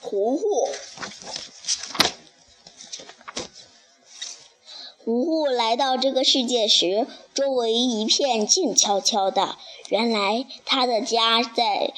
[0.00, 0.68] 糊糊。
[5.04, 9.56] 糊糊来到这个世界时，周围一片静悄悄的。
[9.88, 11.94] 原来他的家在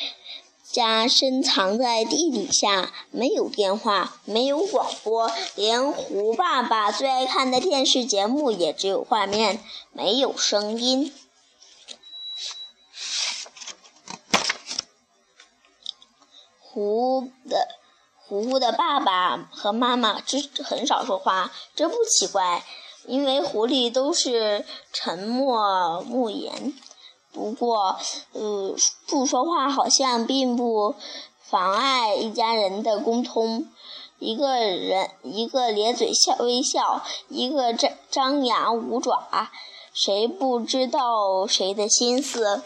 [0.70, 9.58] 家深藏在地底下，没有电话，没有广播，连胡爸爸最爱看的电视节目也只有画面，
[9.92, 11.12] 没有声音。
[16.60, 17.79] 胡的
[18.30, 22.64] 胡胡的爸爸和妈妈只很少说话，这不奇怪。
[23.04, 26.72] 因为狐狸都是沉默不言，
[27.32, 27.98] 不过，
[28.30, 28.76] 呃，
[29.08, 30.94] 不说话好像并不
[31.42, 33.66] 妨碍一家人的沟通。
[34.20, 39.50] 一个人一个咧嘴笑微笑，一个张张牙舞爪，
[39.92, 42.62] 谁不知道谁的心思？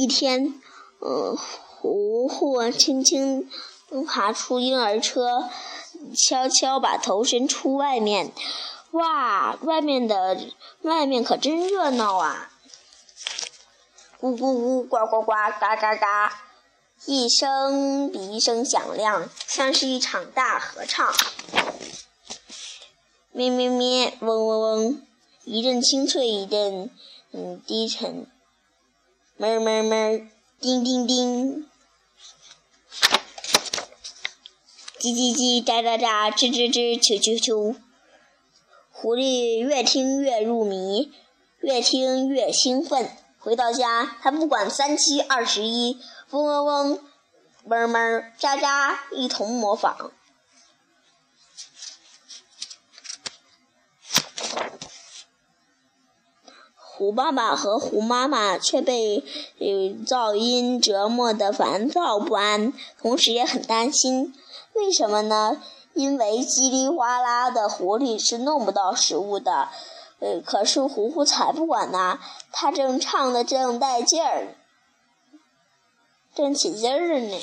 [0.00, 0.54] 一天，
[1.00, 3.50] 呃，糊糊轻轻。
[4.08, 5.50] 爬出婴儿车，
[6.16, 8.32] 悄悄把头伸出外面。
[8.92, 10.40] 哇，外面的
[10.80, 12.50] 外面可真热闹啊！
[14.18, 16.32] 咕咕咕，呱呱呱，嘎嘎嘎，
[17.04, 21.12] 一声比一声响亮，像是一场大合唱。
[23.32, 25.02] 咩咩咩，嗡嗡嗡，
[25.44, 26.88] 一阵清脆，一阵
[27.32, 28.26] 嗯低沉。
[29.40, 30.28] 哞哞哞，
[30.60, 31.66] 叮叮叮。
[34.98, 37.74] 叽叽叽，喳喳喳，吱吱吱，啾啾啾。
[38.92, 41.10] 狐狸越听越入迷，
[41.60, 43.08] 越听越兴奋。
[43.38, 45.98] 回到家，他不管三七二十一，
[46.32, 46.98] 嗡嗡嗡，
[47.66, 50.12] 哞哞，喳喳，一同模仿。
[57.00, 59.24] 虎爸爸和虎妈妈却被
[60.06, 64.34] 噪音折磨得烦躁不安，同时也很担心。
[64.74, 65.62] 为什么呢？
[65.94, 69.70] 因为叽里哗啦的狐狸是弄不到食物的。
[70.18, 72.18] 呃，可是糊糊才不管呢，
[72.52, 74.54] 他正唱的正带劲儿，
[76.34, 77.38] 正起劲儿呢。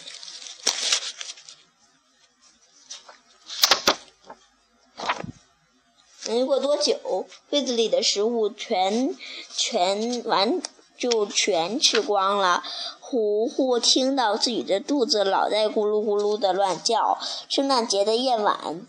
[6.28, 9.16] 没过多久，柜子里的食物全
[9.56, 10.62] 全完。
[11.00, 12.64] 就全吃光了。
[13.00, 17.20] 糊糊听到自己的肚子老在咕噜咕噜的乱叫。
[17.48, 18.84] 圣诞节的夜晚，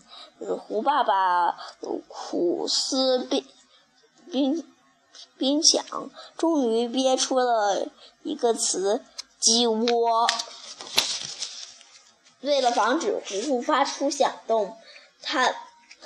[0.67, 1.55] 胡爸爸
[2.07, 3.45] 苦思冰
[4.31, 4.65] 冰
[5.37, 5.85] 冰想，
[6.35, 7.89] 终于憋出了
[8.23, 9.03] 一个词：
[9.39, 10.27] 鸡窝。
[12.41, 14.75] 为了防止糊糊发出响动，
[15.21, 15.53] 他。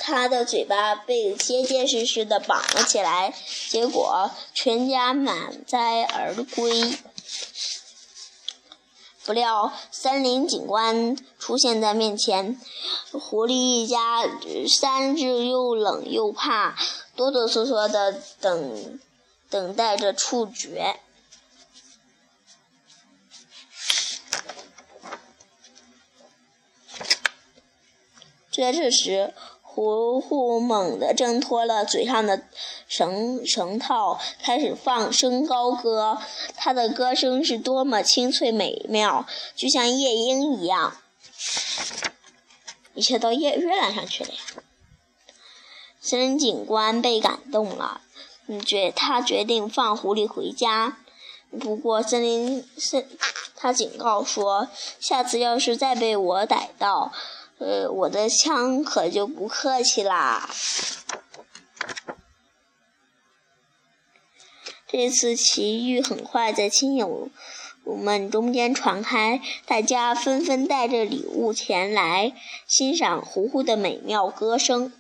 [0.06, 3.34] 他的嘴巴被结结实实的绑了起来，
[3.70, 6.98] 结果全家满载而归。
[9.24, 12.60] 不料森林警官出现在面前，
[13.14, 14.26] 狐狸一家
[14.68, 16.76] 三只又冷又怕，
[17.16, 19.00] 哆哆嗦嗦的等
[19.50, 21.00] 等待着处决。
[28.52, 29.34] 就在这时。
[29.74, 32.44] 糊糊猛地挣脱了嘴上的
[32.88, 36.20] 绳绳套，开始放声高歌。
[36.56, 39.26] 他的歌声是多么清脆美妙，
[39.56, 40.98] 就像夜莺一样。
[42.94, 44.38] 一切到月月亮上去了呀！
[46.00, 48.02] 森林警官被感动了，
[48.64, 50.98] 决他决定放狐狸回家。
[51.60, 53.08] 不过森林森
[53.56, 54.68] 他警告说，
[55.00, 57.12] 下次要是再被我逮到。
[57.66, 60.50] 呃，我的枪可就不客气啦。
[64.86, 67.30] 这次奇遇很快在亲友
[67.86, 72.34] 们中间传开，大家纷纷带着礼物前来
[72.68, 74.92] 欣赏糊糊的美妙歌声。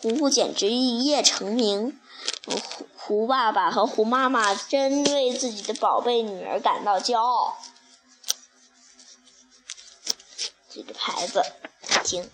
[0.00, 1.98] 糊糊简直一夜成名，
[2.46, 7.58] 胡胡爸爸和胡妈妈真为自己的宝贝女儿感到骄傲。
[10.72, 11.42] 这个牌子，
[12.04, 12.30] 听。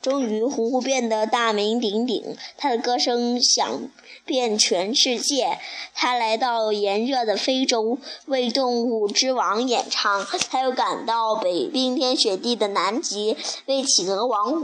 [0.00, 3.90] 终于，糊糊变得大名鼎鼎，他的歌声响
[4.24, 5.58] 遍全世界。
[5.92, 13.36] 他来到炎热的非洲，为动物之王演唱；他又赶到北冰天雪地的南极，
[13.66, 14.62] 为企鹅王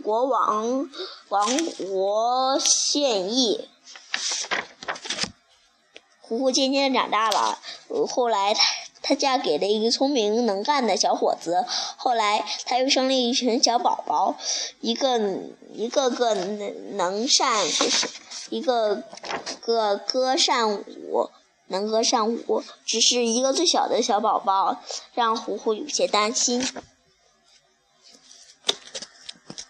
[0.00, 0.88] 国王
[1.28, 3.68] 王国献艺。
[6.20, 7.58] 糊糊渐渐长大了，
[8.08, 8.62] 后来他。
[9.08, 11.64] 她嫁给了一个聪明能干的小伙子
[11.96, 14.36] 后来她又生了一群小宝宝
[14.82, 15.18] 一个
[15.72, 17.64] 一个个能能善
[18.50, 19.02] 一个
[19.62, 21.30] 个歌善舞
[21.68, 24.82] 能歌善舞只是一个最小的小宝宝
[25.14, 26.62] 让糊糊有些担心。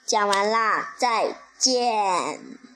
[0.05, 2.68] 讲完啦再见。